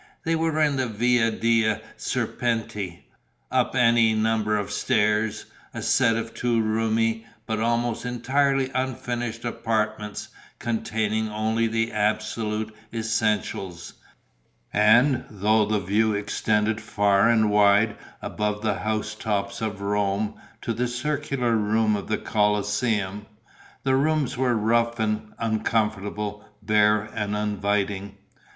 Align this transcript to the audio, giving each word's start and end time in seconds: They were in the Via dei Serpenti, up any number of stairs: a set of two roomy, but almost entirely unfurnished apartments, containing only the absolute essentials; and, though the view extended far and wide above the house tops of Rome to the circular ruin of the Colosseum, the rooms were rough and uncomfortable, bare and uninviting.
They 0.23 0.35
were 0.35 0.59
in 0.59 0.77
the 0.77 0.87
Via 0.87 1.29
dei 1.29 1.79
Serpenti, 1.95 3.03
up 3.51 3.75
any 3.75 4.15
number 4.15 4.57
of 4.57 4.71
stairs: 4.71 5.45
a 5.75 5.83
set 5.83 6.15
of 6.15 6.33
two 6.33 6.59
roomy, 6.59 7.27
but 7.45 7.59
almost 7.59 8.03
entirely 8.03 8.71
unfurnished 8.73 9.45
apartments, 9.45 10.29
containing 10.57 11.29
only 11.29 11.67
the 11.67 11.91
absolute 11.91 12.75
essentials; 12.91 13.93
and, 14.73 15.23
though 15.29 15.65
the 15.67 15.79
view 15.79 16.13
extended 16.15 16.81
far 16.81 17.29
and 17.29 17.51
wide 17.51 17.95
above 18.23 18.63
the 18.63 18.79
house 18.79 19.13
tops 19.13 19.61
of 19.61 19.81
Rome 19.81 20.33
to 20.63 20.73
the 20.73 20.87
circular 20.87 21.55
ruin 21.55 21.95
of 21.95 22.07
the 22.07 22.17
Colosseum, 22.17 23.27
the 23.83 23.95
rooms 23.95 24.35
were 24.35 24.55
rough 24.55 24.97
and 24.99 25.33
uncomfortable, 25.37 26.43
bare 26.63 27.03
and 27.13 27.35
uninviting. 27.35 28.17